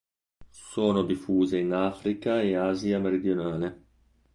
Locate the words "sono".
0.49-1.03